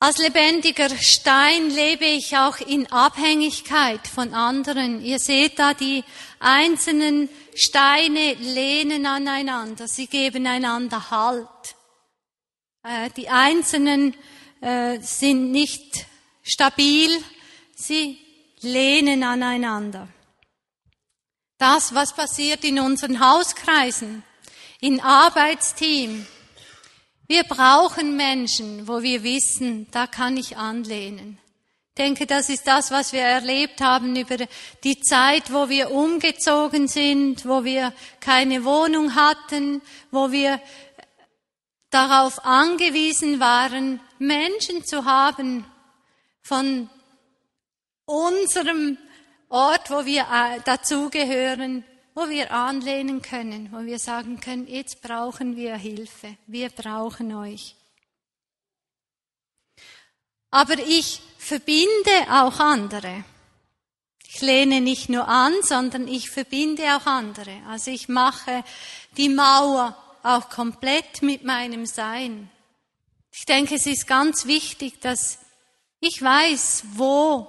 Als 0.00 0.18
lebendiger 0.18 0.90
Stein 0.98 1.70
lebe 1.70 2.04
ich 2.04 2.36
auch 2.36 2.58
in 2.58 2.86
Abhängigkeit 2.92 4.06
von 4.06 4.34
anderen. 4.34 5.02
Ihr 5.02 5.18
seht 5.18 5.58
da, 5.58 5.72
die 5.72 6.04
einzelnen 6.40 7.30
Steine 7.54 8.34
lehnen 8.34 9.06
aneinander, 9.06 9.88
sie 9.88 10.06
geben 10.06 10.46
einander 10.46 11.10
Halt. 11.10 11.76
Äh, 12.82 13.08
die 13.16 13.30
einzelnen 13.30 14.14
äh, 14.60 14.98
sind 15.00 15.52
nicht 15.52 16.06
stabil, 16.44 17.10
sie 17.74 18.18
lehnen 18.60 19.24
aneinander. 19.24 20.06
Das, 21.58 21.94
was 21.94 22.14
passiert 22.14 22.62
in 22.64 22.78
unseren 22.78 23.20
Hauskreisen, 23.20 24.22
in 24.80 25.00
Arbeitsteam. 25.00 26.26
Wir 27.26 27.44
brauchen 27.44 28.16
Menschen, 28.16 28.86
wo 28.86 29.02
wir 29.02 29.22
wissen, 29.22 29.90
da 29.90 30.06
kann 30.06 30.36
ich 30.36 30.58
anlehnen. 30.58 31.38
Ich 31.90 32.02
denke, 32.02 32.26
das 32.26 32.48
ist 32.48 32.66
das, 32.66 32.90
was 32.90 33.12
wir 33.12 33.22
erlebt 33.22 33.80
haben 33.80 34.16
über 34.16 34.36
die 34.82 35.00
Zeit, 35.00 35.52
wo 35.52 35.68
wir 35.68 35.92
umgezogen 35.92 36.88
sind, 36.88 37.46
wo 37.46 37.64
wir 37.64 37.94
keine 38.20 38.64
Wohnung 38.64 39.14
hatten, 39.14 39.80
wo 40.10 40.32
wir 40.32 40.60
darauf 41.90 42.44
angewiesen 42.44 43.38
waren, 43.38 44.00
Menschen 44.18 44.84
zu 44.84 45.04
haben 45.04 45.64
von 46.44 46.90
unserem 48.04 48.98
Ort, 49.48 49.90
wo 49.90 50.04
wir 50.04 50.26
äh, 50.30 50.60
dazugehören, 50.64 51.84
wo 52.14 52.28
wir 52.28 52.52
anlehnen 52.52 53.22
können, 53.22 53.72
wo 53.72 53.84
wir 53.84 53.98
sagen 53.98 54.40
können, 54.40 54.68
jetzt 54.68 55.00
brauchen 55.00 55.56
wir 55.56 55.76
Hilfe, 55.76 56.36
wir 56.46 56.68
brauchen 56.68 57.34
euch. 57.34 57.74
Aber 60.50 60.78
ich 60.78 61.20
verbinde 61.38 62.10
auch 62.30 62.60
andere. 62.60 63.24
Ich 64.28 64.40
lehne 64.40 64.80
nicht 64.80 65.08
nur 65.08 65.26
an, 65.26 65.54
sondern 65.62 66.06
ich 66.06 66.30
verbinde 66.30 66.82
auch 66.96 67.06
andere. 67.06 67.62
Also 67.68 67.90
ich 67.90 68.08
mache 68.08 68.64
die 69.16 69.28
Mauer 69.28 69.96
auch 70.22 70.50
komplett 70.50 71.22
mit 71.22 71.42
meinem 71.42 71.86
Sein. 71.86 72.50
Ich 73.32 73.46
denke, 73.46 73.76
es 73.76 73.86
ist 73.86 74.06
ganz 74.06 74.46
wichtig, 74.46 75.00
dass 75.00 75.38
ich 76.04 76.20
weiß, 76.22 76.84
wo 76.94 77.48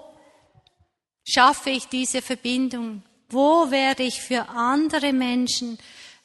schaffe 1.23 1.69
ich 1.69 1.87
diese 1.87 2.21
Verbindung 2.21 3.03
wo 3.29 3.69
werde 3.71 4.03
ich 4.03 4.21
für 4.21 4.47
andere 4.49 5.11
Menschen 5.11 5.77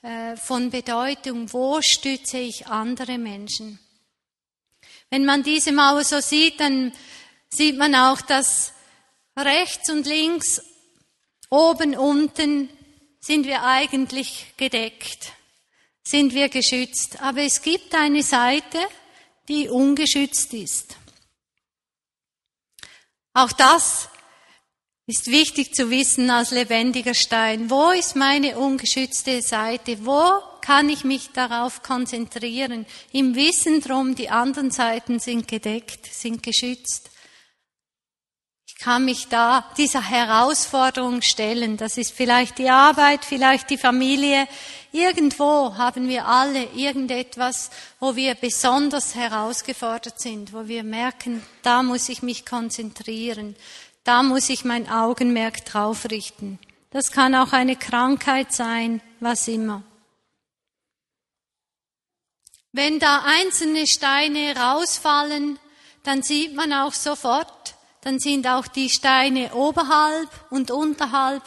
äh, 0.03 0.37
von 0.37 0.71
Bedeutung? 0.71 1.53
Wo 1.53 1.81
stütze 1.83 2.39
ich 2.39 2.67
andere 2.67 3.19
Menschen? 3.19 3.79
Wenn 5.09 5.25
man 5.25 5.43
diese 5.43 5.73
Mauer 5.73 6.05
so 6.05 6.21
sieht, 6.21 6.61
dann 6.61 6.93
sieht 7.49 7.77
man 7.77 7.95
auch, 7.95 8.21
dass 8.21 8.73
rechts 9.37 9.91
und 9.91 10.07
links, 10.07 10.63
oben, 11.49 11.97
unten 11.97 12.69
sind 13.19 13.47
wir 13.47 13.65
eigentlich 13.65 14.55
gedeckt, 14.57 15.33
sind 16.05 16.33
wir 16.33 16.49
geschützt. 16.49 17.21
Aber 17.23 17.41
es 17.41 17.61
gibt 17.63 17.95
eine 17.95 18.23
Seite, 18.23 18.79
die 19.49 19.69
ungeschützt 19.69 20.55
ist. 20.55 20.97
Auch 23.33 23.53
das 23.53 24.09
ist 25.07 25.27
wichtig 25.29 25.75
zu 25.75 25.91
wissen 25.91 26.31
als 26.31 26.51
lebendiger 26.51 27.15
Stein, 27.15 27.71
wo 27.71 27.91
ist 27.91 28.17
meine 28.17 28.59
ungeschützte 28.59 29.41
Seite, 29.43 30.05
wo 30.05 30.23
kann 30.61 30.89
ich 30.89 31.05
mich 31.05 31.31
darauf 31.33 31.83
konzentrieren, 31.83 32.87
im 33.13 33.35
Wissen 33.35 33.81
drum, 33.81 34.15
die 34.15 34.31
anderen 34.31 34.71
Seiten 34.71 35.19
sind 35.19 35.49
gedeckt, 35.49 36.07
sind 36.07 36.43
geschützt. 36.43 37.10
Kann 38.83 39.05
mich 39.05 39.29
da 39.29 39.71
dieser 39.77 40.01
Herausforderung 40.01 41.21
stellen. 41.21 41.77
Das 41.77 41.99
ist 41.99 42.13
vielleicht 42.13 42.57
die 42.57 42.71
Arbeit, 42.71 43.27
vielleicht 43.27 43.69
die 43.69 43.77
Familie. 43.77 44.49
Irgendwo 44.91 45.77
haben 45.77 46.09
wir 46.09 46.27
alle 46.27 46.65
irgendetwas, 46.75 47.71
wo 47.99 48.17
wir 48.17 48.35
besonders 48.35 49.15
herausgefordert 49.15 50.19
sind, 50.19 50.55
wo 50.55 50.67
wir 50.67 50.83
merken, 50.83 51.43
da 51.63 51.83
muss 51.83 52.09
ich 52.09 52.23
mich 52.23 52.47
konzentrieren. 52.47 53.55
Da 54.03 54.23
muss 54.23 54.49
ich 54.49 54.65
mein 54.65 54.91
Augenmerk 54.91 55.65
drauf 55.67 56.07
richten. 56.11 56.59
Das 56.91 57.13
kann 57.13 57.35
auch 57.35 57.53
eine 57.53 57.77
Krankheit 57.77 58.53
sein, 58.55 59.03
was 59.21 59.47
immer. 59.47 59.83
Wenn 62.73 62.99
da 62.99 63.25
einzelne 63.27 63.87
Steine 63.87 64.57
rausfallen, 64.57 65.59
dann 66.03 66.23
sieht 66.23 66.55
man 66.55 66.73
auch 66.73 66.95
sofort, 66.95 67.60
dann 68.03 68.19
sind 68.19 68.47
auch 68.47 68.67
die 68.67 68.89
Steine 68.89 69.55
oberhalb 69.55 70.29
und 70.51 70.71
unterhalb 70.71 71.43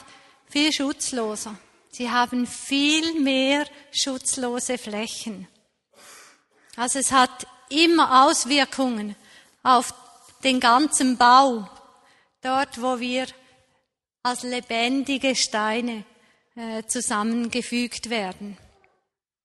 viel 0.47 0.71
schutzloser. 0.71 1.55
Sie 1.91 2.09
haben 2.09 2.47
viel 2.47 3.19
mehr 3.19 3.65
schutzlose 3.91 4.77
Flächen. 4.77 5.47
Also 6.75 6.99
es 6.99 7.11
hat 7.11 7.47
immer 7.69 8.25
Auswirkungen 8.25 9.15
auf 9.63 9.93
den 10.43 10.59
ganzen 10.59 11.17
Bau 11.17 11.67
dort 12.43 12.81
wo 12.81 12.99
wir 12.99 13.25
als 14.21 14.43
lebendige 14.43 15.35
Steine 15.35 16.05
äh, 16.55 16.83
zusammengefügt 16.87 18.09
werden. 18.09 18.57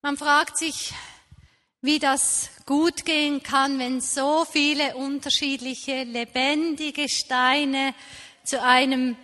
Man 0.03 0.17
fragt 0.17 0.59
sich, 0.59 0.93
wie 1.81 1.99
das 1.99 2.51
gut 2.67 3.05
gehen 3.05 3.43
kann, 3.43 3.79
wenn 3.79 4.01
so 4.01 4.45
viele 4.45 4.97
unterschiedliche 4.97 6.03
lebendige 6.03 7.09
Steine 7.09 7.95
zu 8.45 8.61
einem 8.63 9.17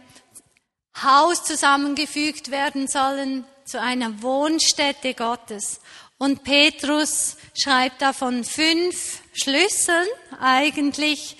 Haus 1.03 1.45
zusammengefügt 1.45 2.51
werden 2.51 2.87
sollen, 2.87 3.45
zu 3.65 3.81
einer 3.81 4.23
Wohnstätte 4.23 5.15
Gottes. 5.15 5.81
Und 6.19 6.45
Petrus 6.45 7.37
schreibt 7.55 8.03
davon 8.03 8.45
fünf 8.45 9.21
Schlüsseln 9.33 10.07
eigentlich, 10.41 11.37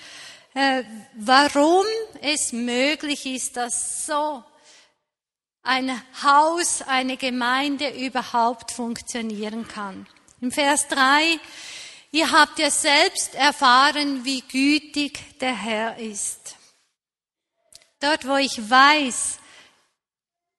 äh, 0.53 0.83
warum 1.15 1.85
es 2.21 2.51
möglich 2.51 3.25
ist, 3.25 3.55
dass 3.55 4.05
so 4.05 4.43
ein 5.63 5.91
Haus, 6.21 6.81
eine 6.81 7.17
Gemeinde 7.17 7.89
überhaupt 7.89 8.71
funktionieren 8.71 9.67
kann. 9.67 10.07
Im 10.41 10.51
Vers 10.51 10.87
3, 10.89 11.39
ihr 12.11 12.31
habt 12.31 12.59
ja 12.59 12.69
selbst 12.69 13.35
erfahren, 13.35 14.25
wie 14.25 14.41
gütig 14.41 15.39
der 15.39 15.55
Herr 15.55 15.97
ist. 15.97 16.55
Dort, 17.99 18.27
wo 18.27 18.35
ich 18.35 18.69
weiß, 18.69 19.39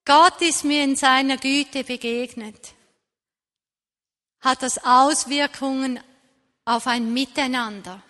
Gott 0.05 0.41
ist 0.41 0.65
mir 0.65 0.85
in 0.85 0.97
seiner 0.97 1.37
Güte 1.37 1.85
begegnet, 1.85 2.75
hat 4.41 4.63
das 4.63 4.85
Auswirkungen 4.85 6.01
auf 6.65 6.87
ein 6.87 7.13
Miteinander 7.13 8.03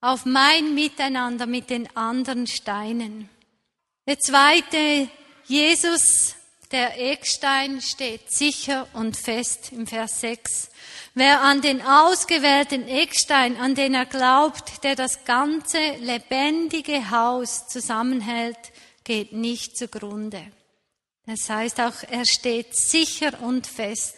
auf 0.00 0.24
mein 0.24 0.74
Miteinander 0.74 1.46
mit 1.46 1.70
den 1.70 1.94
anderen 1.96 2.46
Steinen. 2.46 3.28
Der 4.06 4.18
zweite, 4.18 5.08
Jesus, 5.46 6.34
der 6.72 7.00
Eckstein, 7.00 7.80
steht 7.80 8.30
sicher 8.30 8.86
und 8.92 9.16
fest 9.16 9.72
im 9.72 9.86
Vers 9.86 10.20
6. 10.20 10.70
Wer 11.14 11.40
an 11.40 11.62
den 11.62 11.82
ausgewählten 11.82 12.86
Eckstein, 12.86 13.56
an 13.56 13.74
den 13.74 13.94
er 13.94 14.06
glaubt, 14.06 14.84
der 14.84 14.94
das 14.94 15.24
ganze 15.24 15.78
lebendige 16.00 17.10
Haus 17.10 17.66
zusammenhält, 17.68 18.58
geht 19.04 19.32
nicht 19.32 19.76
zugrunde. 19.76 20.42
Das 21.26 21.48
heißt 21.48 21.80
auch, 21.80 21.94
er 22.10 22.24
steht 22.24 22.76
sicher 22.76 23.42
und 23.42 23.66
fest. 23.66 24.16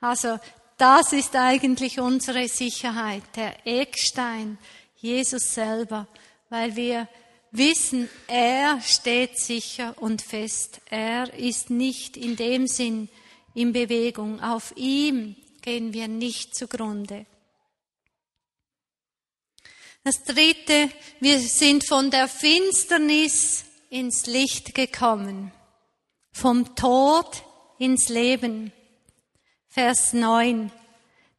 Also 0.00 0.38
das 0.76 1.12
ist 1.12 1.36
eigentlich 1.36 2.00
unsere 2.00 2.48
Sicherheit, 2.48 3.22
der 3.36 3.66
Eckstein, 3.66 4.58
Jesus 4.96 5.54
selber, 5.54 6.06
weil 6.48 6.74
wir 6.74 7.08
wissen, 7.52 8.08
er 8.26 8.80
steht 8.80 9.38
sicher 9.38 9.94
und 9.98 10.22
fest. 10.22 10.80
Er 10.90 11.32
ist 11.34 11.70
nicht 11.70 12.16
in 12.16 12.36
dem 12.36 12.66
Sinn 12.66 13.08
in 13.54 13.72
Bewegung. 13.72 14.40
Auf 14.40 14.72
ihm 14.76 15.36
gehen 15.60 15.92
wir 15.92 16.08
nicht 16.08 16.56
zugrunde. 16.56 17.26
Das 20.04 20.24
dritte, 20.24 20.90
wir 21.20 21.38
sind 21.38 21.84
von 21.86 22.10
der 22.10 22.26
Finsternis 22.26 23.64
ins 23.88 24.26
Licht 24.26 24.74
gekommen, 24.74 25.52
vom 26.32 26.74
Tod 26.74 27.44
ins 27.78 28.08
Leben. 28.08 28.72
Vers 29.68 30.12
9. 30.12 30.72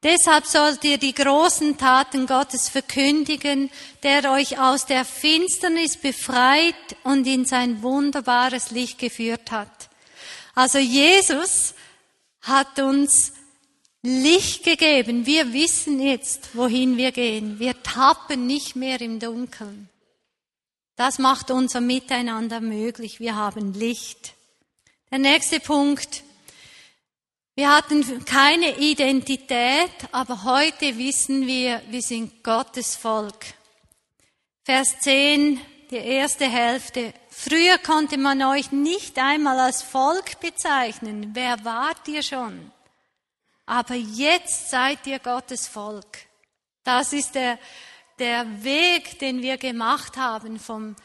Deshalb 0.04 0.46
sollt 0.46 0.84
ihr 0.84 0.98
die 0.98 1.14
großen 1.14 1.78
Taten 1.78 2.28
Gottes 2.28 2.68
verkündigen, 2.68 3.72
der 4.04 4.30
euch 4.32 4.60
aus 4.60 4.86
der 4.86 5.06
Finsternis 5.06 5.96
befreit 5.96 6.76
und 7.04 7.26
in 7.26 7.46
sein 7.46 7.82
wunderbares 7.82 8.72
Licht 8.72 9.00
geführt 9.00 9.52
hat. 9.52 9.90
Also 10.56 10.78
Jesus 10.78 11.74
hat 12.42 12.80
uns 12.80 13.32
Licht 14.02 14.66
gegeben. 14.66 15.26
Wir 15.26 15.54
wissen 15.54 16.02
jetzt, 16.02 16.50
wohin 16.54 16.98
wir 16.98 17.14
gehen. 17.14 17.58
Wir 17.60 17.82
tappen 17.82 18.46
nicht 18.46 18.76
mehr 18.76 19.00
im 19.00 19.20
Dunkeln. 19.20 19.88
Das 20.98 21.18
macht 21.18 21.50
unser 21.50 21.80
Miteinander 21.80 22.60
möglich. 22.60 23.22
Wir 23.22 23.36
haben 23.36 23.74
Licht. 23.74 24.34
Der 25.10 25.20
nächste 25.20 25.62
Punkt. 25.62 26.24
Wir 27.56 27.72
hatten 27.72 28.26
keine 28.26 28.80
Identität, 28.80 29.92
aber 30.12 30.44
heute 30.44 30.98
wissen 30.98 31.46
wir, 31.46 31.84
wir 31.88 32.02
sind 32.02 32.44
Gottes 32.44 32.96
Volk. 32.96 33.46
Vers 34.64 34.98
10, 35.02 35.62
die 35.92 35.98
erste 35.98 36.50
Hälfte. 36.50 37.14
Früher 37.30 37.78
konnte 37.78 38.18
man 38.18 38.42
euch 38.42 38.72
nicht 38.72 39.20
einmal 39.20 39.60
als 39.60 39.84
Volk 39.84 40.40
bezeichnen. 40.40 41.30
Wer 41.34 41.64
wart 41.64 42.08
ihr 42.08 42.24
schon? 42.24 42.72
Aber 43.68 43.94
jetzt 43.94 44.72
seid 44.72 45.06
ihr 45.06 45.20
Gottes 45.20 45.68
Volk. 45.68 46.26
Das 46.84 47.14
ist 47.14 47.36
der, 47.36 47.60
der 48.18 48.64
Weg, 48.64 49.20
den 49.20 49.44
wir 49.44 49.58
gemacht 49.58 50.18
haben 50.18 50.58
vom 50.58 50.96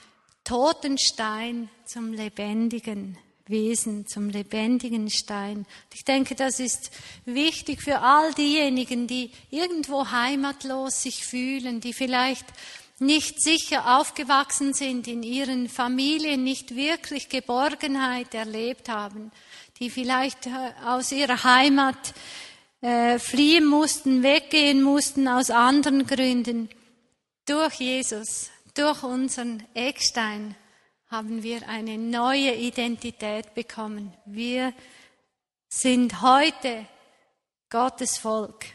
toten 0.45 0.97
Stein 0.97 1.69
zum 1.85 2.15
lebendigen. 2.15 3.19
Wesen, 3.49 4.07
zum 4.07 4.31
lebendigen 4.31 5.11
Stein. 5.11 5.67
Ich 5.95 6.05
denke, 6.05 6.35
das 6.35 6.61
ist 6.61 6.91
wichtig 7.25 7.83
für 7.83 8.01
all 8.01 8.33
diejenigen, 8.35 9.07
die 9.07 9.31
irgendwo 9.51 10.11
heimatlos 10.11 11.03
sich 11.03 11.25
fühlen, 11.25 11.81
die 11.81 11.93
vielleicht 11.93 12.47
nicht 13.01 13.41
sicher 13.41 13.99
aufgewachsen 13.99 14.75
sind, 14.75 15.07
in 15.07 15.23
ihren 15.23 15.69
Familien 15.69 16.43
nicht 16.45 16.75
wirklich 16.75 17.29
Geborgenheit 17.29 18.35
erlebt 18.35 18.89
haben, 18.89 19.31
die 19.79 19.91
vielleicht 19.91 20.47
äh, 20.47 20.51
aus 20.85 21.13
ihrer 21.13 21.45
Heimat 21.45 22.15
äh, 22.81 23.19
fliehen 23.19 23.67
mussten, 23.67 24.23
weggehen 24.23 24.83
mussten 24.83 25.29
aus 25.29 25.51
anderen 25.51 26.07
Gründen. 26.07 26.69
Durch 27.47 27.75
Jesus, 27.75 28.51
durch 28.75 29.03
unseren 29.03 29.63
Eckstein 29.75 30.55
haben 31.11 31.42
wir 31.42 31.66
eine 31.66 31.97
neue 31.97 32.55
Identität 32.55 33.55
bekommen. 33.55 34.12
Wir 34.27 34.75
sind 35.68 36.21
heute 36.21 36.87
Gottes 37.71 38.18
Volk. 38.18 38.66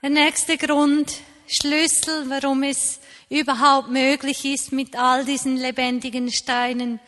Der 0.00 0.08
nächste 0.08 0.56
Grund, 0.56 1.12
Schlüssel, 1.46 2.30
warum 2.30 2.62
es 2.62 3.00
überhaupt 3.28 3.90
möglich 3.90 4.46
ist 4.46 4.72
mit 4.72 4.96
all 4.96 5.26
diesen 5.26 5.58
lebendigen 5.58 6.32
Steinen. 6.32 7.00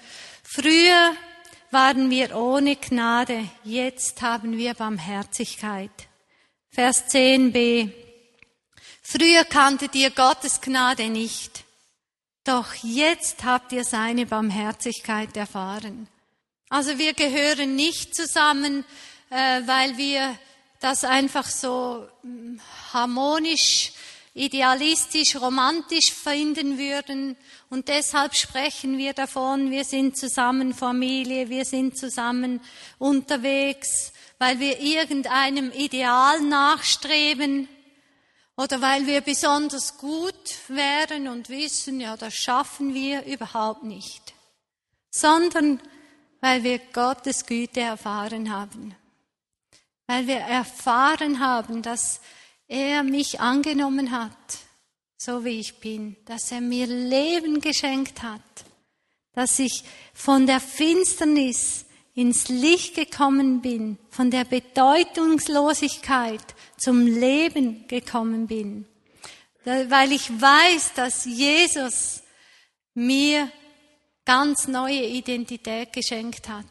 Früher 0.43 1.13
waren 1.71 2.11
wir 2.11 2.37
ohne 2.37 2.77
Gnade, 2.77 3.49
jetzt 3.65 4.21
haben 4.21 4.59
wir 4.59 4.75
Barmherzigkeit. 4.75 5.91
Vers 6.69 7.09
10b. 7.09 7.91
Früher 9.01 9.45
kanntet 9.45 9.95
ihr 9.95 10.11
Gottes 10.11 10.61
Gnade 10.61 11.09
nicht. 11.09 11.66
Doch 12.47 12.75
jetzt 12.83 13.43
habt 13.43 13.73
ihr 13.73 13.83
seine 13.83 14.25
Barmherzigkeit 14.25 15.37
erfahren. 15.37 16.07
Also 16.69 16.97
wir 16.97 17.13
gehören 17.13 17.75
nicht 17.75 18.15
zusammen, 18.15 18.85
äh, 19.31 19.63
weil 19.67 19.97
wir 19.97 20.39
das 20.79 21.03
einfach 21.03 21.47
so 21.47 22.07
hm, 22.23 22.61
harmonisch 22.93 23.91
idealistisch, 24.33 25.35
romantisch 25.35 26.13
finden 26.13 26.79
würden. 26.79 27.37
Und 27.69 27.89
deshalb 27.89 28.37
sprechen 28.37 28.97
wir 28.97 29.13
davon, 29.13 29.73
wir 29.73 29.85
sind 29.85 30.17
zusammen 30.17 30.73
Familie, 30.73 31.49
wir 31.49 31.65
sind 31.65 31.99
zusammen 31.99 32.61
unterwegs, 32.99 34.13
weil 34.39 34.61
wir 34.61 34.79
irgendeinem 34.79 35.73
Ideal 35.73 36.43
nachstreben 36.43 37.69
oder 38.57 38.81
weil 38.81 39.07
wir 39.07 39.21
besonders 39.21 39.99
gut 39.99 40.57
wären 40.69 41.29
und 41.29 41.49
wissen, 41.49 42.01
ja, 42.01 42.17
das 42.17 42.35
schaffen 42.35 42.95
wir 42.95 43.25
überhaupt 43.25 43.83
nicht, 43.83 44.35
sondern 45.11 45.81
weil 46.41 46.63
wir 46.63 46.79
Gottes 46.79 47.47
Güte 47.47 47.81
erfahren 47.81 48.51
haben, 48.51 48.95
weil 50.07 50.27
wir 50.27 50.39
erfahren 50.39 51.41
haben, 51.41 51.83
dass 51.83 52.21
er 52.69 53.03
mich 53.03 53.41
angenommen 53.41 54.11
hat, 54.11 54.31
so 55.19 55.45
wie 55.45 55.61
ich 55.61 55.81
bin, 55.81 56.17
dass 56.25 56.51
er 56.51 56.61
mir 56.61 56.87
Leben 56.87 57.61
geschenkt 57.61 58.23
hat, 58.23 58.41
dass 59.33 59.59
ich 59.59 59.85
von 60.15 60.47
der 60.47 60.61
Finsternis 60.61 61.85
ins 62.15 62.49
Licht 62.49 62.95
gekommen 62.95 63.61
bin, 63.61 63.99
von 64.09 64.31
der 64.31 64.45
Bedeutungslosigkeit 64.45 66.56
zum 66.79 67.07
Leben 67.07 67.87
gekommen 67.89 68.47
bin, 68.47 68.87
weil 69.65 70.13
ich 70.13 70.31
weiß, 70.31 70.95
dass 70.95 71.25
Jesus 71.25 72.23
mir 72.95 73.51
ganz 74.25 74.69
neue 74.69 75.05
Identität 75.05 75.93
geschenkt 75.93 76.49
hat. 76.49 76.67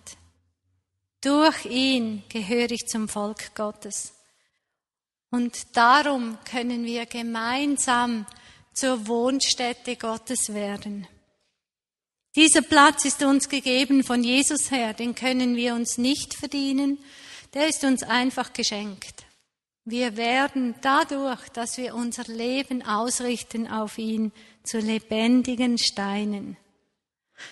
Durch 1.22 1.66
ihn 1.66 2.24
gehöre 2.30 2.72
ich 2.72 2.86
zum 2.88 3.08
Volk 3.08 3.56
Gottes. 3.56 4.14
Und 5.32 5.76
darum 5.76 6.38
können 6.50 6.86
wir 6.86 7.06
gemeinsam 7.06 8.26
zur 8.74 9.08
Wohnstätte 9.08 9.96
Gottes 9.96 10.54
werden. 10.54 11.08
Dieser 12.36 12.62
Platz 12.62 13.06
ist 13.06 13.24
uns 13.24 13.50
gegeben 13.50 14.04
von 14.04 14.24
Jesus 14.24 14.70
her, 14.70 14.94
den 14.94 15.16
können 15.16 15.56
wir 15.56 15.74
uns 15.74 15.98
nicht 15.98 16.34
verdienen, 16.34 17.00
der 17.54 17.70
ist 17.70 17.84
uns 17.86 18.04
einfach 18.04 18.52
geschenkt. 18.52 19.25
Wir 19.88 20.18
werden 20.18 20.74
dadurch, 20.82 21.48
dass 21.50 21.78
wir 21.78 21.94
unser 21.94 22.24
Leben 22.24 22.82
ausrichten 22.82 23.68
auf 23.68 24.00
ihn, 24.00 24.32
zu 24.64 24.80
lebendigen 24.80 25.78
Steinen. 25.78 26.58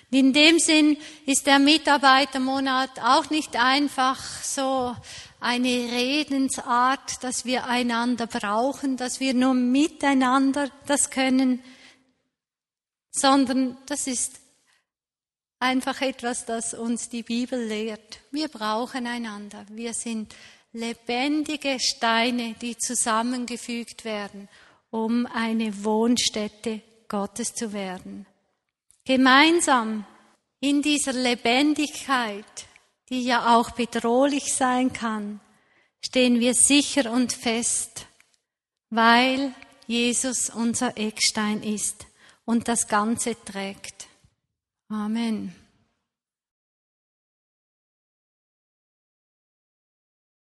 In 0.09 0.33
dem 0.33 0.57
Sinn 0.57 0.97
ist 1.27 1.45
der 1.45 1.59
Mitarbeitermonat 1.59 2.99
auch 3.01 3.29
nicht 3.29 3.55
einfach 3.55 4.19
so 4.43 4.95
eine 5.39 5.91
Redensart, 5.91 7.23
dass 7.23 7.45
wir 7.45 7.67
einander 7.67 8.25
brauchen, 8.25 8.97
dass 8.97 9.19
wir 9.19 9.35
nur 9.35 9.53
miteinander 9.53 10.71
das 10.87 11.11
können, 11.11 11.61
sondern 13.11 13.77
das 13.85 14.07
ist 14.07 14.39
einfach 15.59 16.01
etwas, 16.01 16.45
das 16.45 16.73
uns 16.73 17.09
die 17.09 17.23
Bibel 17.23 17.63
lehrt. 17.63 18.21
Wir 18.31 18.47
brauchen 18.47 19.05
einander. 19.05 19.65
Wir 19.69 19.93
sind 19.93 20.33
lebendige 20.73 21.79
Steine, 21.79 22.55
die 22.61 22.77
zusammengefügt 22.77 24.05
werden, 24.05 24.49
um 24.89 25.25
eine 25.27 25.83
Wohnstätte 25.83 26.81
Gottes 27.07 27.53
zu 27.53 27.73
werden. 27.73 28.25
Gemeinsam 29.05 30.05
in 30.59 30.81
dieser 30.81 31.13
Lebendigkeit 31.13 32.45
die 33.13 33.23
ja 33.23 33.55
auch 33.55 33.71
bedrohlich 33.71 34.53
sein 34.53 34.91
kann, 34.91 35.39
stehen 36.01 36.39
wir 36.39 36.55
sicher 36.55 37.11
und 37.11 37.31
fest, 37.31 38.07
weil 38.89 39.53
Jesus 39.87 40.49
unser 40.49 40.97
Eckstein 40.97 41.61
ist 41.61 42.07
und 42.45 42.67
das 42.67 42.87
Ganze 42.87 43.35
trägt. 43.43 44.07
Amen. 44.89 45.53